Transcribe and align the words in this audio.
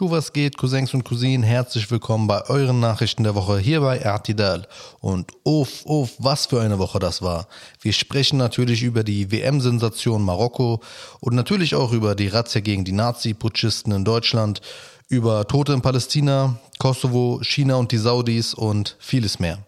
Was 0.00 0.32
geht, 0.32 0.56
Cousins 0.56 0.94
und 0.94 1.04
Cousinen, 1.04 1.42
herzlich 1.42 1.90
willkommen 1.90 2.28
bei 2.28 2.48
euren 2.48 2.78
Nachrichten 2.78 3.24
der 3.24 3.34
Woche 3.34 3.58
hier 3.58 3.80
bei 3.80 4.06
Artidal. 4.06 4.68
Und 5.00 5.32
uff, 5.44 5.84
uff, 5.86 6.12
was 6.18 6.46
für 6.46 6.60
eine 6.60 6.78
Woche 6.78 7.00
das 7.00 7.20
war. 7.20 7.48
Wir 7.80 7.92
sprechen 7.92 8.38
natürlich 8.38 8.84
über 8.84 9.02
die 9.02 9.32
WM-Sensation 9.32 10.22
Marokko 10.22 10.80
und 11.18 11.34
natürlich 11.34 11.74
auch 11.74 11.92
über 11.92 12.14
die 12.14 12.28
Razzia 12.28 12.60
gegen 12.60 12.84
die 12.84 12.92
Nazi-Putschisten 12.92 13.92
in 13.92 14.04
Deutschland, 14.04 14.60
über 15.08 15.46
Tote 15.48 15.72
in 15.72 15.82
Palästina, 15.82 16.60
Kosovo, 16.78 17.40
China 17.42 17.74
und 17.74 17.90
die 17.90 17.98
Saudis 17.98 18.54
und 18.54 18.96
vieles 19.00 19.40
mehr. 19.40 19.58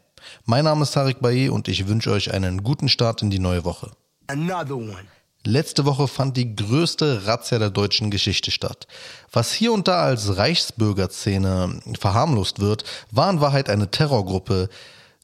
Mein 0.44 0.64
Name 0.64 0.84
ist 0.84 0.92
Tarek 0.92 1.20
Baye 1.20 1.48
und 1.48 1.66
ich 1.66 1.88
wünsche 1.88 2.12
euch 2.12 2.32
einen 2.32 2.62
guten 2.62 2.88
Start 2.88 3.20
in 3.22 3.30
die 3.30 3.40
neue 3.40 3.64
Woche. 3.64 3.90
Another 4.28 4.76
one. 4.76 5.08
Letzte 5.44 5.86
Woche 5.86 6.06
fand 6.06 6.36
die 6.36 6.54
größte 6.54 7.26
Razzia 7.26 7.58
der 7.58 7.70
deutschen 7.70 8.10
Geschichte 8.10 8.50
statt. 8.50 8.86
Was 9.32 9.52
hier 9.52 9.72
und 9.72 9.88
da 9.88 10.02
als 10.02 10.36
Reichsbürgerszene 10.36 11.80
verharmlost 11.98 12.60
wird, 12.60 12.84
war 13.10 13.30
in 13.30 13.40
Wahrheit 13.40 13.70
eine 13.70 13.90
Terrorgruppe, 13.90 14.68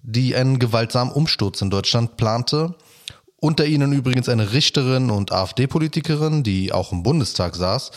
die 0.02 0.34
einen 0.34 0.58
gewaltsamen 0.58 1.12
Umsturz 1.12 1.60
in 1.60 1.68
Deutschland 1.68 2.16
plante. 2.16 2.74
Unter 3.40 3.66
ihnen 3.66 3.92
übrigens 3.92 4.30
eine 4.30 4.52
Richterin 4.52 5.10
und 5.10 5.32
AfD-Politikerin, 5.32 6.42
die 6.42 6.72
auch 6.72 6.92
im 6.92 7.02
Bundestag 7.02 7.54
saß 7.54 7.90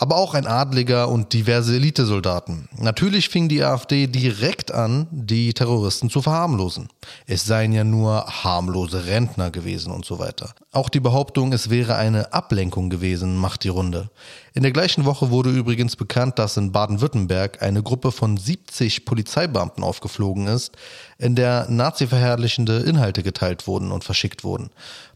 aber 0.00 0.16
auch 0.16 0.32
ein 0.32 0.46
Adliger 0.46 1.10
und 1.10 1.34
diverse 1.34 1.76
Elitesoldaten. 1.76 2.70
Natürlich 2.78 3.28
fing 3.28 3.50
die 3.50 3.62
AfD 3.62 4.06
direkt 4.06 4.72
an, 4.72 5.06
die 5.10 5.52
Terroristen 5.52 6.08
zu 6.08 6.22
verharmlosen. 6.22 6.88
Es 7.26 7.44
seien 7.44 7.70
ja 7.72 7.84
nur 7.84 8.24
harmlose 8.26 9.04
Rentner 9.04 9.50
gewesen 9.50 9.92
und 9.92 10.06
so 10.06 10.18
weiter. 10.18 10.54
Auch 10.72 10.88
die 10.88 11.00
Behauptung, 11.00 11.52
es 11.52 11.68
wäre 11.68 11.96
eine 11.96 12.32
Ablenkung 12.32 12.88
gewesen, 12.88 13.36
macht 13.36 13.62
die 13.62 13.68
Runde. 13.68 14.08
In 14.54 14.62
der 14.62 14.72
gleichen 14.72 15.04
Woche 15.04 15.30
wurde 15.30 15.50
übrigens 15.50 15.96
bekannt, 15.96 16.38
dass 16.38 16.56
in 16.56 16.72
Baden-Württemberg 16.72 17.62
eine 17.62 17.82
Gruppe 17.82 18.10
von 18.10 18.38
70 18.38 19.04
Polizeibeamten 19.04 19.84
aufgeflogen 19.84 20.46
ist, 20.46 20.72
in 21.18 21.34
der 21.34 21.68
nazi-verherrlichende 21.68 22.78
Inhalte 22.78 23.22
geteilt 23.22 23.66
wurden 23.66 23.92
und 23.92 24.02
verschickt 24.02 24.44
wurden. 24.44 24.70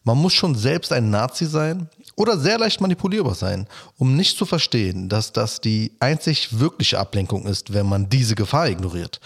Man 0.05 0.19
muss 0.19 0.35
schon 0.35 0.55
selbst 0.55 0.93
ein 0.93 1.09
Nazi 1.09 1.47
sein, 1.47 1.89
oder 2.17 2.39
sehr 2.39 2.59
leicht 2.59 2.81
manipulierbar 2.81 3.35
sein, 3.35 3.67
um 3.99 4.17
nicht 4.17 4.37
zu 4.37 4.47
verstehen, 4.47 5.09
dass 5.09 5.33
das 5.33 5.61
die 5.61 5.93
einzig 6.01 6.59
wirkliche 6.59 6.99
Ablenkung 6.99 7.47
ist, 7.47 7.73
wenn 7.73 7.87
man 7.87 8.09
diese 8.09 8.35
Gefahr 8.35 8.69
ignoriert. 8.69 9.21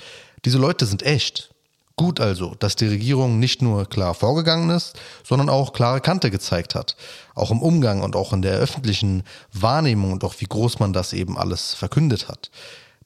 Diese 0.44 0.58
Leute 0.58 0.86
sind 0.86 1.03
echt. 1.03 1.50
Gut 1.97 2.20
also, 2.20 2.55
dass 2.61 2.77
die 2.77 2.86
Regierung 2.86 3.41
nicht 3.41 3.61
nur 3.61 3.84
klar 3.84 4.14
vorgegangen 4.14 4.70
ist, 4.70 4.94
sondern 5.25 5.48
auch 5.48 5.72
klare 5.72 6.00
Kante 6.00 6.31
gezeigt 6.31 6.77
hat. 6.77 6.97
Auch 7.34 7.50
im 7.50 7.61
Umgang 7.61 8.03
und 8.03 8.14
auch 8.14 8.33
in 8.33 8.41
der 8.41 8.56
öffentlichen 8.56 9.25
Wahrnehmung 9.53 10.12
und 10.12 10.22
auch 10.22 10.34
wie 10.39 10.47
groß 10.47 10.78
man 10.78 10.92
das 10.92 11.12
eben 11.12 11.36
alles 11.36 11.75
verkündet 11.75 12.28
hat. 12.28 12.53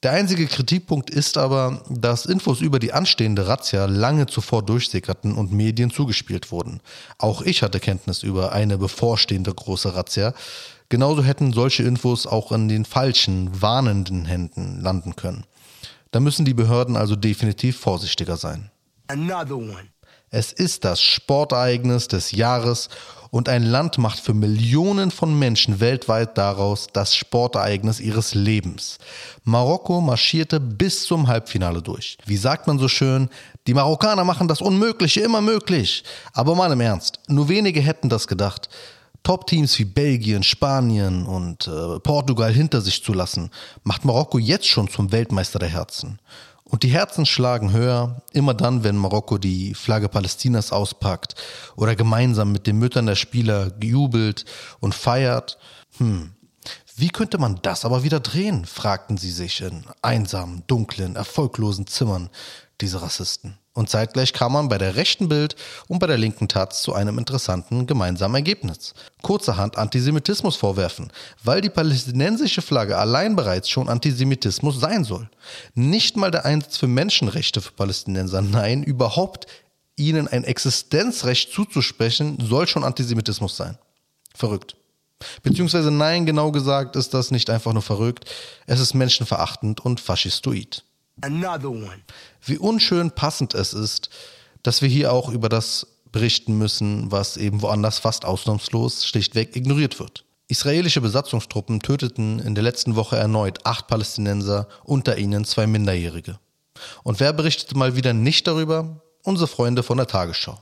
Der 0.03 0.11
einzige 0.11 0.47
Kritikpunkt 0.47 1.09
ist 1.09 1.37
aber, 1.37 1.81
dass 1.89 2.25
Infos 2.25 2.59
über 2.59 2.77
die 2.77 2.91
anstehende 2.91 3.47
Razzia 3.47 3.85
lange 3.85 4.25
zuvor 4.25 4.61
durchsickerten 4.61 5.33
und 5.33 5.53
Medien 5.53 5.91
zugespielt 5.91 6.51
wurden. 6.51 6.81
Auch 7.17 7.41
ich 7.41 7.63
hatte 7.63 7.79
Kenntnis 7.79 8.21
über 8.21 8.51
eine 8.51 8.77
bevorstehende 8.77 9.53
große 9.53 9.95
Razzia. 9.95 10.33
Genauso 10.89 11.23
hätten 11.23 11.53
solche 11.53 11.83
Infos 11.83 12.27
auch 12.27 12.51
in 12.51 12.67
den 12.67 12.83
falschen, 12.83 13.61
warnenden 13.61 14.25
Händen 14.25 14.81
landen 14.81 15.15
können. 15.15 15.45
Da 16.11 16.19
müssen 16.19 16.43
die 16.43 16.53
Behörden 16.53 16.97
also 16.97 17.15
definitiv 17.15 17.79
vorsichtiger 17.79 18.35
sein. 18.35 18.71
Es 20.35 20.51
ist 20.51 20.83
das 20.83 20.99
Sportereignis 20.99 22.07
des 22.07 22.31
Jahres 22.31 22.89
und 23.29 23.49
ein 23.49 23.61
Land 23.61 23.99
macht 23.99 24.19
für 24.19 24.33
Millionen 24.33 25.11
von 25.11 25.37
Menschen 25.37 25.79
weltweit 25.79 26.39
daraus 26.39 26.87
das 26.91 27.15
Sportereignis 27.15 27.99
ihres 27.99 28.33
Lebens. 28.33 28.97
Marokko 29.43 30.01
marschierte 30.01 30.59
bis 30.59 31.03
zum 31.03 31.27
Halbfinale 31.27 31.83
durch. 31.83 32.17
Wie 32.25 32.37
sagt 32.37 32.65
man 32.65 32.79
so 32.79 32.87
schön, 32.87 33.29
die 33.67 33.75
Marokkaner 33.75 34.23
machen 34.23 34.47
das 34.47 34.59
Unmögliche 34.59 35.21
immer 35.21 35.39
möglich. 35.39 36.03
Aber 36.33 36.55
mal 36.55 36.71
im 36.71 36.81
Ernst, 36.81 37.19
nur 37.27 37.47
wenige 37.47 37.81
hätten 37.81 38.09
das 38.09 38.27
gedacht. 38.27 38.69
Top-Teams 39.21 39.77
wie 39.77 39.85
Belgien, 39.85 40.41
Spanien 40.41 41.27
und 41.27 41.67
äh, 41.67 41.99
Portugal 41.99 42.51
hinter 42.51 42.81
sich 42.81 43.03
zu 43.03 43.13
lassen, 43.13 43.51
macht 43.83 44.03
Marokko 44.03 44.39
jetzt 44.39 44.67
schon 44.67 44.89
zum 44.89 45.11
Weltmeister 45.11 45.59
der 45.59 45.69
Herzen. 45.69 46.17
Und 46.65 46.83
die 46.83 46.89
Herzen 46.89 47.25
schlagen 47.25 47.71
höher, 47.71 48.21
immer 48.31 48.53
dann, 48.53 48.83
wenn 48.83 48.97
Marokko 48.97 49.37
die 49.37 49.73
Flagge 49.73 50.09
Palästinas 50.09 50.71
auspackt 50.71 51.35
oder 51.75 51.95
gemeinsam 51.95 52.51
mit 52.51 52.67
den 52.67 52.79
Müttern 52.79 53.05
der 53.05 53.15
Spieler 53.15 53.71
jubelt 53.81 54.45
und 54.79 54.95
feiert. 54.95 55.57
Hm, 55.97 56.33
wie 56.95 57.09
könnte 57.09 57.37
man 57.39 57.59
das 57.63 57.85
aber 57.85 58.03
wieder 58.03 58.19
drehen? 58.19 58.65
fragten 58.65 59.17
sie 59.17 59.31
sich 59.31 59.61
in 59.61 59.83
einsamen, 60.01 60.63
dunklen, 60.67 61.15
erfolglosen 61.15 61.87
Zimmern, 61.87 62.29
diese 62.83 63.01
Rassisten. 63.01 63.57
Und 63.73 63.89
zeitgleich 63.89 64.33
kam 64.33 64.53
man 64.53 64.67
bei 64.67 64.77
der 64.77 64.95
rechten 64.95 65.29
Bild 65.29 65.55
und 65.87 65.99
bei 65.99 66.05
der 66.05 66.17
linken 66.17 66.49
Taz 66.49 66.83
zu 66.83 66.93
einem 66.93 67.17
interessanten 67.17 67.87
gemeinsamen 67.87 68.35
Ergebnis. 68.35 68.93
Kurzerhand 69.21 69.77
Antisemitismus 69.77 70.57
vorwerfen, 70.57 71.09
weil 71.43 71.61
die 71.61 71.69
palästinensische 71.69 72.61
Flagge 72.61 72.97
allein 72.97 73.37
bereits 73.37 73.69
schon 73.69 73.87
Antisemitismus 73.87 74.79
sein 74.79 75.05
soll. 75.05 75.29
Nicht 75.73 76.17
mal 76.17 76.29
der 76.29 76.45
Einsatz 76.45 76.77
für 76.77 76.87
Menschenrechte 76.87 77.61
für 77.61 77.71
Palästinenser, 77.71 78.41
nein, 78.41 78.83
überhaupt 78.83 79.47
ihnen 79.95 80.27
ein 80.27 80.43
Existenzrecht 80.43 81.53
zuzusprechen, 81.53 82.37
soll 82.41 82.67
schon 82.67 82.83
Antisemitismus 82.83 83.55
sein. 83.55 83.77
Verrückt. 84.35 84.75
Beziehungsweise 85.41 85.89
nein, 85.89 86.25
genau 86.25 86.51
gesagt 86.51 86.97
ist 86.97 87.13
das 87.13 87.31
nicht 87.31 87.49
einfach 87.49 87.71
nur 87.71 87.81
verrückt, 87.81 88.29
es 88.67 88.81
ist 88.81 88.93
menschenverachtend 88.93 89.79
und 89.79 90.01
faschistoid. 90.01 90.83
Wie 92.45 92.57
unschön 92.57 93.11
passend 93.11 93.53
es 93.53 93.73
ist, 93.73 94.09
dass 94.63 94.81
wir 94.81 94.89
hier 94.89 95.13
auch 95.13 95.29
über 95.29 95.49
das 95.49 95.87
berichten 96.11 96.57
müssen, 96.57 97.11
was 97.11 97.37
eben 97.37 97.61
woanders 97.61 97.99
fast 97.99 98.25
ausnahmslos 98.25 99.05
schlichtweg 99.05 99.55
ignoriert 99.55 99.99
wird. 99.99 100.25
Israelische 100.47 101.01
Besatzungstruppen 101.01 101.81
töteten 101.81 102.39
in 102.39 102.53
der 102.55 102.63
letzten 102.63 102.95
Woche 102.95 103.17
erneut 103.17 103.65
acht 103.65 103.87
Palästinenser, 103.87 104.67
unter 104.83 105.17
ihnen 105.17 105.45
zwei 105.45 105.67
Minderjährige. 105.67 106.39
Und 107.03 107.19
wer 107.19 107.33
berichtete 107.33 107.77
mal 107.77 107.95
wieder 107.95 108.13
nicht 108.13 108.47
darüber? 108.47 109.01
Unsere 109.23 109.47
Freunde 109.47 109.83
von 109.83 109.97
der 109.97 110.07
Tagesschau. 110.07 110.59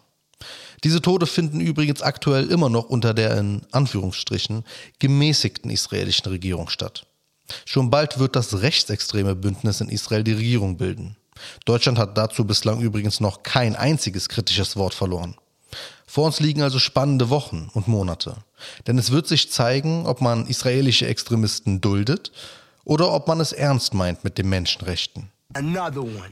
Diese 0.84 1.02
Tode 1.02 1.28
finden 1.28 1.60
übrigens 1.60 2.02
aktuell 2.02 2.50
immer 2.50 2.70
noch 2.70 2.90
unter 2.90 3.14
der 3.14 3.38
in 3.38 3.62
Anführungsstrichen 3.72 4.64
gemäßigten 5.00 5.70
israelischen 5.70 6.28
Regierung 6.28 6.70
statt. 6.70 7.06
Schon 7.66 7.90
bald 7.90 8.20
wird 8.20 8.36
das 8.36 8.62
rechtsextreme 8.62 9.36
Bündnis 9.36 9.82
in 9.82 9.90
Israel 9.90 10.24
die 10.24 10.34
Regierung 10.34 10.78
bilden. 10.78 11.18
Deutschland 11.66 11.98
hat 11.98 12.18
dazu 12.18 12.46
bislang 12.46 12.82
übrigens 12.82 13.20
noch 13.20 13.44
kein 13.44 13.76
einziges 13.76 14.30
kritisches 14.30 14.76
Wort 14.76 14.94
verloren. 14.94 15.36
Vor 16.06 16.26
uns 16.26 16.40
liegen 16.40 16.62
also 16.62 16.78
spannende 16.78 17.30
Wochen 17.30 17.70
und 17.74 17.88
Monate. 17.88 18.36
Denn 18.86 18.98
es 18.98 19.12
wird 19.12 19.28
sich 19.28 19.52
zeigen, 19.52 20.06
ob 20.06 20.22
man 20.22 20.46
israelische 20.46 21.08
Extremisten 21.08 21.80
duldet 21.80 22.32
oder 22.84 23.14
ob 23.14 23.28
man 23.28 23.40
es 23.40 23.54
ernst 23.54 23.94
meint 23.94 24.24
mit 24.24 24.38
den 24.38 24.50
Menschenrechten. 24.50 25.32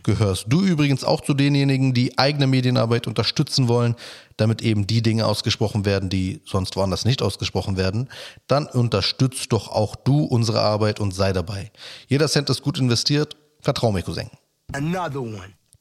Gehörst 0.03 0.45
du 0.47 0.61
übrigens 0.61 1.03
auch 1.03 1.21
zu 1.21 1.33
denjenigen, 1.33 1.93
die 1.93 2.17
eigene 2.17 2.47
Medienarbeit 2.47 3.07
unterstützen 3.07 3.67
wollen, 3.67 3.95
damit 4.37 4.61
eben 4.61 4.87
die 4.87 5.01
Dinge 5.01 5.25
ausgesprochen 5.25 5.85
werden, 5.85 6.09
die 6.09 6.41
sonst 6.45 6.75
woanders 6.75 7.05
nicht 7.05 7.21
ausgesprochen 7.21 7.77
werden, 7.77 8.09
dann 8.47 8.67
unterstützt 8.67 9.51
doch 9.51 9.67
auch 9.69 9.95
du 9.95 10.23
unsere 10.23 10.61
Arbeit 10.61 10.99
und 10.99 11.13
sei 11.13 11.33
dabei. 11.33 11.71
Jeder 12.07 12.27
Cent 12.27 12.49
ist 12.49 12.61
gut 12.61 12.79
investiert. 12.79 13.35
Vertrau 13.61 13.91
mir, 13.91 14.03
Cousin. 14.03 14.29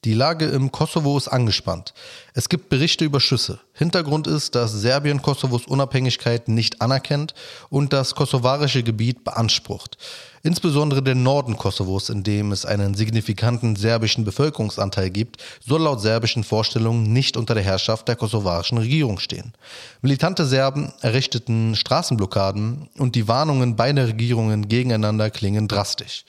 Die 0.04 0.14
Lage 0.14 0.44
im 0.44 0.70
Kosovo 0.70 1.18
ist 1.18 1.26
angespannt. 1.26 1.92
Es 2.32 2.48
gibt 2.48 2.68
Berichte 2.68 3.04
über 3.04 3.18
Schüsse. 3.18 3.58
Hintergrund 3.72 4.28
ist, 4.28 4.54
dass 4.54 4.70
Serbien 4.70 5.22
Kosovos 5.22 5.66
Unabhängigkeit 5.66 6.46
nicht 6.46 6.80
anerkennt 6.80 7.34
und 7.68 7.92
das 7.92 8.14
kosovarische 8.14 8.84
Gebiet 8.84 9.24
beansprucht. 9.24 9.98
Insbesondere 10.44 11.02
der 11.02 11.16
Norden 11.16 11.56
Kosovos, 11.56 12.10
in 12.10 12.22
dem 12.22 12.52
es 12.52 12.64
einen 12.64 12.94
signifikanten 12.94 13.74
serbischen 13.74 14.24
Bevölkerungsanteil 14.24 15.10
gibt, 15.10 15.42
soll 15.66 15.82
laut 15.82 16.00
serbischen 16.00 16.44
Vorstellungen 16.44 17.12
nicht 17.12 17.36
unter 17.36 17.54
der 17.54 17.64
Herrschaft 17.64 18.06
der 18.06 18.14
kosovarischen 18.14 18.78
Regierung 18.78 19.18
stehen. 19.18 19.52
Militante 20.00 20.46
Serben 20.46 20.92
errichteten 21.00 21.74
Straßenblockaden 21.74 22.88
und 22.98 23.16
die 23.16 23.26
Warnungen 23.26 23.74
beider 23.74 24.06
Regierungen 24.06 24.68
gegeneinander 24.68 25.30
klingen 25.30 25.66
drastisch. 25.66 26.24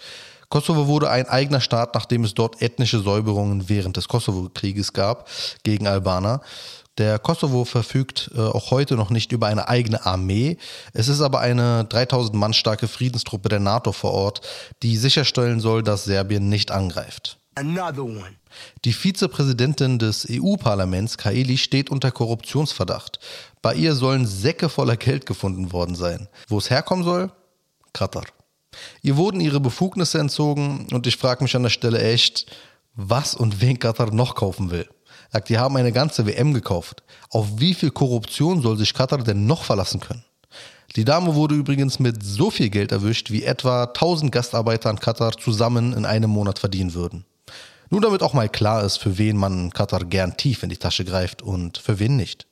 Kosovo 0.49 0.87
wurde 0.87 1.09
ein 1.09 1.27
eigener 1.29 1.61
Staat, 1.61 1.93
nachdem 1.93 2.23
es 2.23 2.33
dort 2.33 2.61
ethnische 2.61 2.99
Säuberungen 2.99 3.69
während 3.69 3.97
des 3.97 4.07
Kosovo-Krieges 4.07 4.93
gab 4.93 5.29
gegen 5.63 5.87
Albaner. 5.87 6.41
Der 6.97 7.17
Kosovo 7.17 7.63
verfügt 7.63 8.31
äh, 8.35 8.41
auch 8.41 8.71
heute 8.71 8.95
noch 8.95 9.09
nicht 9.09 9.31
über 9.31 9.47
eine 9.47 9.69
eigene 9.69 10.05
Armee. 10.05 10.57
Es 10.91 11.07
ist 11.07 11.21
aber 11.21 11.39
eine 11.39 11.85
3000 11.85 12.35
Mann 12.35 12.53
starke 12.53 12.87
Friedenstruppe 12.87 13.47
der 13.47 13.59
NATO 13.59 13.93
vor 13.93 14.11
Ort, 14.11 14.41
die 14.83 14.97
sicherstellen 14.97 15.61
soll, 15.61 15.81
dass 15.81 16.03
Serbien 16.03 16.49
nicht 16.49 16.71
angreift. 16.71 17.37
Die 18.85 18.93
Vizepräsidentin 18.93 19.99
des 19.99 20.27
EU-Parlaments, 20.29 21.17
Kaeli, 21.17 21.57
steht 21.57 21.89
unter 21.89 22.11
Korruptionsverdacht. 22.11 23.19
Bei 23.61 23.75
ihr 23.75 23.95
sollen 23.95 24.25
Säcke 24.25 24.69
voller 24.69 24.97
Geld 24.97 25.25
gefunden 25.25 25.71
worden 25.71 25.95
sein. 25.95 26.27
Wo 26.47 26.57
es 26.57 26.69
herkommen 26.69 27.03
soll? 27.03 27.31
Katar. 27.93 28.23
Ihr 29.01 29.17
wurden 29.17 29.39
ihre 29.39 29.59
Befugnisse 29.59 30.19
entzogen 30.19 30.87
und 30.91 31.07
ich 31.07 31.17
frage 31.17 31.43
mich 31.43 31.55
an 31.55 31.63
der 31.63 31.69
Stelle 31.69 32.01
echt, 32.01 32.45
was 32.95 33.35
und 33.35 33.61
wen 33.61 33.79
Katar 33.79 34.11
noch 34.11 34.35
kaufen 34.35 34.71
will. 34.71 34.87
Sagt, 35.31 35.49
die 35.49 35.57
haben 35.57 35.77
eine 35.77 35.91
ganze 35.91 36.25
WM 36.25 36.53
gekauft. 36.53 37.03
Auf 37.29 37.47
wie 37.57 37.73
viel 37.73 37.91
Korruption 37.91 38.61
soll 38.61 38.77
sich 38.77 38.93
Katar 38.93 39.19
denn 39.19 39.45
noch 39.45 39.63
verlassen 39.63 39.99
können? 39.99 40.23
Die 40.95 41.05
Dame 41.05 41.35
wurde 41.35 41.55
übrigens 41.55 41.99
mit 41.99 42.23
so 42.23 42.49
viel 42.49 42.69
Geld 42.69 42.91
erwischt, 42.91 43.29
wie 43.29 43.43
etwa 43.43 43.83
1000 43.83 44.31
Gastarbeiter 44.31 44.89
in 44.89 44.99
Katar 44.99 45.33
zusammen 45.33 45.93
in 45.93 46.05
einem 46.05 46.31
Monat 46.31 46.57
verdienen 46.57 46.95
würden. 46.95 47.25
Nur 47.91 48.01
damit 48.01 48.23
auch 48.23 48.33
mal 48.33 48.49
klar 48.49 48.83
ist, 48.83 48.97
für 48.97 49.17
wen 49.17 49.37
man 49.37 49.71
Katar 49.71 50.03
gern 50.03 50.35
tief 50.35 50.63
in 50.63 50.69
die 50.69 50.77
Tasche 50.77 51.05
greift 51.05 51.41
und 51.41 51.77
für 51.77 51.99
wen 51.99 52.15
nicht. 52.15 52.48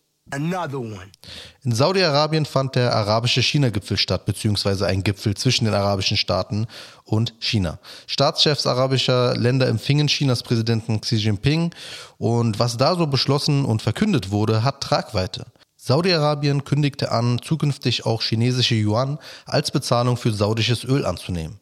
In 1.63 1.71
Saudi-Arabien 1.73 2.45
fand 2.45 2.75
der 2.75 2.95
arabische 2.95 3.41
China-Gipfel 3.41 3.97
statt, 3.97 4.25
beziehungsweise 4.25 4.85
ein 4.85 5.03
Gipfel 5.03 5.35
zwischen 5.35 5.65
den 5.65 5.73
arabischen 5.73 6.17
Staaten 6.17 6.67
und 7.03 7.33
China. 7.39 7.79
Staatschefs 8.07 8.67
arabischer 8.67 9.35
Länder 9.37 9.67
empfingen 9.67 10.07
Chinas 10.07 10.43
Präsidenten 10.43 10.99
Xi 10.99 11.15
Jinping 11.15 11.73
und 12.17 12.59
was 12.59 12.77
da 12.77 12.95
so 12.95 13.07
beschlossen 13.07 13.63
und 13.63 13.81
verkündet 13.81 14.31
wurde, 14.31 14.63
hat 14.63 14.81
Tragweite. 14.81 15.45
Saudi-Arabien 15.77 16.65
kündigte 16.65 17.11
an, 17.11 17.39
zukünftig 17.41 18.05
auch 18.05 18.21
chinesische 18.21 18.75
Yuan 18.75 19.19
als 19.45 19.71
Bezahlung 19.71 20.17
für 20.17 20.33
saudisches 20.33 20.83
Öl 20.83 21.05
anzunehmen. 21.05 21.59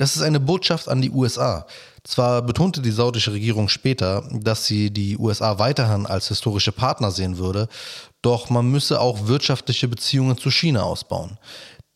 Das 0.00 0.16
ist 0.16 0.22
eine 0.22 0.40
Botschaft 0.40 0.88
an 0.88 1.02
die 1.02 1.10
USA. 1.10 1.66
Zwar 2.04 2.40
betonte 2.40 2.80
die 2.80 2.90
saudische 2.90 3.34
Regierung 3.34 3.68
später, 3.68 4.26
dass 4.32 4.64
sie 4.64 4.90
die 4.90 5.18
USA 5.18 5.58
weiterhin 5.58 6.06
als 6.06 6.28
historische 6.28 6.72
Partner 6.72 7.10
sehen 7.10 7.36
würde, 7.36 7.68
doch 8.22 8.48
man 8.48 8.70
müsse 8.70 8.98
auch 8.98 9.26
wirtschaftliche 9.26 9.88
Beziehungen 9.88 10.38
zu 10.38 10.50
China 10.50 10.84
ausbauen. 10.84 11.36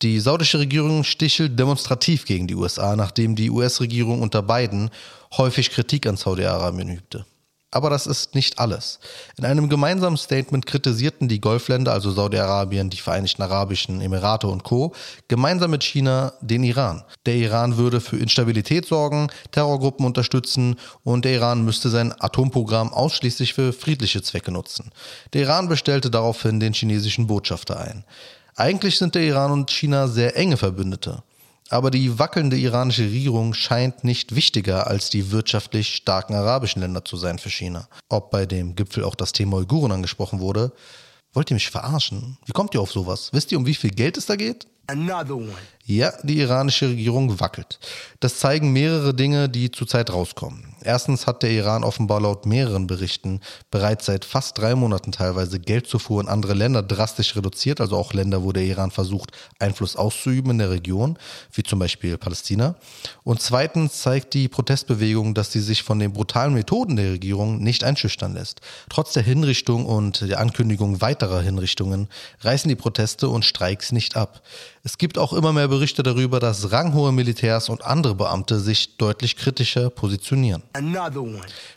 Die 0.03 0.19
saudische 0.19 0.59
Regierung 0.59 1.03
stichelt 1.03 1.57
demonstrativ 1.57 2.25
gegen 2.25 2.45
die 2.45 2.53
USA, 2.53 2.95
nachdem 2.95 3.35
die 3.35 3.49
US-Regierung 3.49 4.21
unter 4.21 4.43
Biden 4.43 4.91
häufig 5.35 5.71
Kritik 5.71 6.05
an 6.05 6.15
Saudi-Arabien 6.15 6.89
übte. 6.89 7.25
Aber 7.75 7.89
das 7.89 8.07
ist 8.07 8.35
nicht 8.35 8.57
alles. 8.57 8.99
In 9.37 9.43
einem 9.43 9.67
gemeinsamen 9.67 10.15
Statement 10.15 10.65
kritisierten 10.65 11.27
die 11.27 11.41
Golfländer, 11.41 11.91
also 11.91 12.09
Saudi-Arabien, 12.09 12.89
die 12.89 12.95
Vereinigten 12.95 13.41
Arabischen 13.41 13.99
Emirate 13.99 14.47
und 14.47 14.63
Co., 14.63 14.93
gemeinsam 15.27 15.71
mit 15.71 15.83
China 15.83 16.31
den 16.39 16.63
Iran. 16.63 17.03
Der 17.25 17.35
Iran 17.35 17.75
würde 17.75 17.99
für 17.99 18.15
Instabilität 18.15 18.85
sorgen, 18.85 19.27
Terrorgruppen 19.51 20.05
unterstützen 20.05 20.77
und 21.03 21.25
der 21.25 21.33
Iran 21.33 21.65
müsste 21.65 21.89
sein 21.89 22.13
Atomprogramm 22.17 22.93
ausschließlich 22.93 23.53
für 23.53 23.73
friedliche 23.73 24.21
Zwecke 24.21 24.53
nutzen. 24.53 24.93
Der 25.33 25.41
Iran 25.41 25.67
bestellte 25.67 26.09
daraufhin 26.09 26.61
den 26.61 26.71
chinesischen 26.71 27.27
Botschafter 27.27 27.77
ein. 27.77 28.05
Eigentlich 28.55 28.97
sind 28.97 29.15
der 29.15 29.23
Iran 29.23 29.51
und 29.51 29.69
China 29.69 30.07
sehr 30.07 30.37
enge 30.37 30.55
Verbündete. 30.55 31.23
Aber 31.69 31.89
die 31.89 32.19
wackelnde 32.19 32.57
iranische 32.57 33.03
Regierung 33.03 33.53
scheint 33.53 34.03
nicht 34.03 34.35
wichtiger 34.35 34.87
als 34.87 35.09
die 35.09 35.31
wirtschaftlich 35.31 35.95
starken 35.95 36.35
arabischen 36.35 36.81
Länder 36.81 37.03
zu 37.03 37.17
sein 37.17 37.39
für 37.39 37.49
China. 37.49 37.87
Ob 38.07 38.29
bei 38.29 38.45
dem 38.45 38.75
Gipfel 38.75 39.03
auch 39.03 39.15
das 39.15 39.33
Thema 39.33 39.57
Uiguren 39.57 39.91
angesprochen 39.91 40.39
wurde. 40.39 40.71
Wollt 41.33 41.49
ihr 41.51 41.55
mich 41.55 41.69
verarschen? 41.69 42.37
Wie 42.45 42.53
kommt 42.53 42.75
ihr 42.75 42.81
auf 42.81 42.91
sowas? 42.91 43.29
Wisst 43.33 43.51
ihr, 43.51 43.57
um 43.57 43.65
wie 43.65 43.75
viel 43.75 43.89
Geld 43.89 44.17
es 44.17 44.27
da 44.27 44.35
geht? 44.35 44.67
Ja, 45.87 46.13
die 46.23 46.39
iranische 46.39 46.89
Regierung 46.89 47.39
wackelt. 47.39 47.79
Das 48.19 48.39
zeigen 48.39 48.73
mehrere 48.73 49.13
Dinge, 49.13 49.49
die 49.49 49.69
zurzeit 49.69 50.11
rauskommen. 50.11 50.75
Erstens 50.81 51.27
hat 51.27 51.43
der 51.43 51.51
Iran 51.51 51.83
offenbar 51.83 52.21
laut 52.21 52.47
mehreren 52.47 52.87
Berichten 52.87 53.39
bereits 53.69 54.05
seit 54.07 54.25
fast 54.25 54.57
drei 54.57 54.73
Monaten 54.73 55.11
teilweise 55.11 55.59
Geldzufuhr 55.59 56.21
in 56.21 56.27
andere 56.27 56.53
Länder 56.53 56.81
drastisch 56.81 57.35
reduziert, 57.35 57.81
also 57.81 57.97
auch 57.97 58.13
Länder, 58.13 58.43
wo 58.43 58.51
der 58.51 58.63
Iran 58.63 58.89
versucht, 58.89 59.31
Einfluss 59.59 59.95
auszuüben 59.95 60.51
in 60.51 60.57
der 60.57 60.71
Region, 60.71 61.17
wie 61.53 61.63
zum 61.63 61.77
Beispiel 61.77 62.17
Palästina. 62.17 62.75
Und 63.23 63.41
zweitens 63.41 64.01
zeigt 64.01 64.33
die 64.33 64.47
Protestbewegung, 64.47 65.35
dass 65.35 65.51
sie 65.51 65.61
sich 65.61 65.83
von 65.83 65.99
den 65.99 66.13
brutalen 66.13 66.55
Methoden 66.55 66.95
der 66.95 67.11
Regierung 67.11 67.61
nicht 67.61 67.83
einschüchtern 67.83 68.33
lässt. 68.33 68.61
Trotz 68.89 69.13
der 69.13 69.23
Hinrichtung 69.23 69.85
und 69.85 70.21
der 70.21 70.39
Ankündigung 70.39 71.01
weiterer 71.01 71.41
Hinrichtungen 71.41 72.07
reißen 72.41 72.69
die 72.69 72.75
Proteste 72.75 73.29
und 73.29 73.45
Streiks 73.45 73.91
nicht 73.91 74.15
ab. 74.15 74.41
Es 74.87 74.99
gibt 74.99 75.17
auch 75.17 75.33
immer 75.33 75.51
mehr 75.51 75.67
Berichte 75.67 76.03
darüber, 76.03 76.39
dass 76.39 76.71
ranghohe 76.71 77.11
Militärs 77.11 77.69
und 77.69 77.83
andere 77.83 78.13
Beamte 78.13 78.59
sich 78.59 78.97
deutlich 78.97 79.35
kritischer 79.35 79.89
positionieren. 79.89 80.61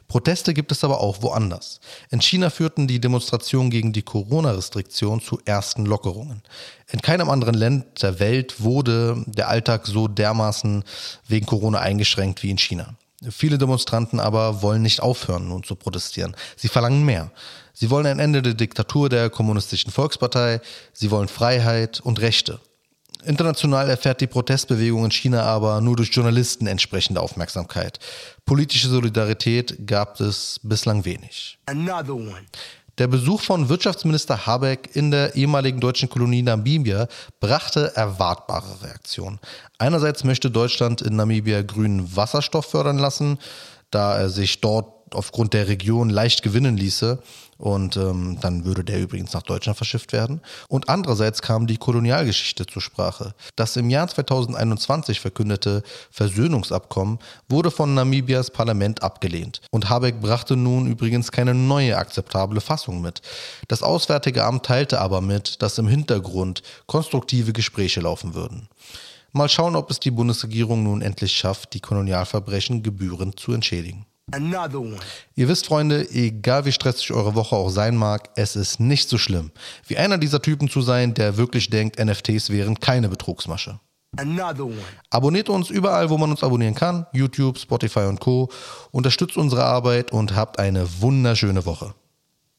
Proteste 0.09 0.53
gibt 0.53 0.73
es 0.73 0.85
aber 0.85 1.01
auch 1.01 1.23
woanders. 1.23 1.81
In 2.11 2.21
China 2.21 2.51
führten 2.51 2.87
die 2.87 3.01
Demonstrationen 3.01 3.71
gegen 3.71 3.95
die 3.95 4.03
Corona-Restriktion 4.03 5.23
zu 5.23 5.41
ersten 5.47 5.87
Lockerungen. 5.87 6.43
In 6.91 7.01
keinem 7.01 7.31
anderen 7.31 7.55
Land 7.55 8.03
der 8.03 8.21
Welt 8.21 8.61
wurde 8.61 9.25
der 9.27 9.49
Alltag 9.49 9.87
so 9.87 10.07
dermaßen 10.07 10.85
wegen 11.29 11.47
Corona 11.47 11.79
eingeschränkt 11.79 12.43
wie 12.43 12.51
in 12.51 12.59
China. 12.59 12.95
Viele 13.31 13.57
Demonstranten 13.57 14.21
aber 14.21 14.61
wollen 14.61 14.83
nicht 14.83 15.01
aufhören, 15.01 15.49
nun 15.49 15.65
zu 15.65 15.77
protestieren. 15.77 16.37
Sie 16.57 16.69
verlangen 16.69 17.07
mehr. 17.07 17.31
Sie 17.73 17.89
wollen 17.89 18.05
ein 18.05 18.19
Ende 18.19 18.43
der 18.43 18.53
Diktatur 18.53 19.09
der 19.09 19.31
Kommunistischen 19.31 19.93
Volkspartei, 19.93 20.61
sie 20.93 21.11
wollen 21.11 21.29
Freiheit 21.29 22.01
und 22.01 22.21
Rechte. 22.21 22.61
International 23.29 23.91
erfährt 23.91 24.23
die 24.23 24.27
Protestbewegung 24.27 25.05
in 25.05 25.11
China 25.11 25.43
aber 25.43 25.81
nur 25.81 25.97
durch 25.97 26.11
Journalisten 26.11 26.67
entsprechende 26.67 27.21
Aufmerksamkeit. 27.21 27.99
Politische 28.47 28.89
Solidarität 28.89 29.87
gab 29.87 30.19
es 30.21 30.59
bislang 30.63 31.05
wenig. 31.05 31.59
Der 32.97 33.07
Besuch 33.07 33.43
von 33.43 33.69
Wirtschaftsminister 33.69 34.47
Habeck 34.47 34.97
in 34.97 35.13
der 35.13 35.37
ehemaligen 35.37 35.79
deutschen 35.79 36.09
Kolonie 36.09 36.43
Namibia 36.43 37.07
brachte 37.39 37.95
erwartbare 37.95 38.83
Reaktionen. 38.83 39.39
Einerseits 39.79 40.25
möchte 40.25 40.51
Deutschland 40.51 41.03
in 41.03 41.15
Namibia 41.15 41.63
grünen 41.63 42.17
Wasserstoff 42.17 42.67
fördern 42.67 42.99
lassen, 42.99 43.39
da 43.91 44.19
er 44.19 44.31
sich 44.31 44.61
dort 44.61 44.98
aufgrund 45.15 45.55
der 45.55 45.69
Region 45.69 46.11
leicht 46.11 46.43
gewinnen 46.43 46.77
ließe 46.77 47.23
und 47.59 47.97
ähm, 47.97 48.39
dann 48.41 48.65
würde 48.65 48.85
der 48.85 49.01
übrigens 49.01 49.33
nach 49.33 49.43
Deutschland 49.43 49.77
verschifft 49.77 50.13
werden. 50.13 50.41
Und 50.69 50.89
andererseits 50.89 51.43
kam 51.43 51.67
die 51.67 51.77
Kolonialgeschichte 51.77 52.67
zur 52.67 52.81
Sprache. 52.81 53.35
Das 53.57 53.77
im 53.77 53.91
Jahr 53.91 54.09
2021 54.09 55.21
verkündete 55.21 55.83
Versöhnungsabkommen 56.11 57.19
wurde 57.49 57.71
von 57.71 57.95
Namibias 57.95 58.51
Parlament 58.51 59.03
abgelehnt. 59.03 59.61
Und 59.71 59.91
Habeck 59.91 60.21
brachte 60.21 60.57
nun 60.57 60.87
übrigens 60.87 61.33
keine 61.33 61.53
neue 61.53 61.99
akzeptable 61.99 62.61
Fassung 62.61 63.01
mit. 63.01 63.23
Das 63.67 63.83
Auswärtige 63.83 64.45
Amt 64.45 64.65
teilte 64.65 65.01
aber 65.01 65.21
mit, 65.21 65.61
dass 65.61 65.79
im 65.79 65.89
Hintergrund 65.89 66.63
konstruktive 66.87 67.53
Gespräche 67.53 68.01
laufen 68.01 68.35
würden. 68.35 68.69
Mal 69.33 69.49
schauen, 69.49 69.77
ob 69.77 69.91
es 69.91 70.01
die 70.01 70.11
Bundesregierung 70.11 70.85
nun 70.85 71.03
endlich 71.03 71.33
schafft, 71.33 71.75
die 71.75 71.81
Kolonialverbrechen 71.81 72.83
gebührend 72.83 73.39
zu 73.39 73.53
entschädigen. 73.53 74.07
Ihr 75.35 75.49
wisst, 75.49 75.67
Freunde, 75.67 76.09
egal 76.11 76.65
wie 76.65 76.73
stressig 76.73 77.13
eure 77.13 77.35
Woche 77.35 77.57
auch 77.57 77.71
sein 77.71 77.97
mag, 77.97 78.31
es 78.37 78.57
ist 78.57 78.79
nicht 78.79 79.09
so 79.09 79.17
schlimm, 79.17 79.53
wie 79.87 79.97
einer 79.97 80.19
dieser 80.19 80.43
Typen 80.43 80.69
zu 80.69 80.83
sein, 80.83 81.15
der 81.15 81.37
wirklich 81.37 81.71
denkt, 81.71 81.99
NFTs 81.99 82.51
wären 82.51 82.79
keine 82.79 83.09
Betrugsmasche. 83.09 83.81
Abonniert 85.11 85.49
uns 85.49 85.71
überall, 85.71 86.11
wo 86.11 86.19
man 86.19 86.31
uns 86.31 86.43
abonnieren 86.43 86.75
kann, 86.75 87.07
YouTube, 87.13 87.59
Spotify 87.59 88.01
und 88.01 88.21
Co. 88.21 88.49
Unterstützt 88.91 89.37
unsere 89.37 89.65
Arbeit 89.65 90.13
und 90.13 90.35
habt 90.35 90.59
eine 90.59 90.87
wunderschöne 91.01 91.67
Woche. 91.67 91.95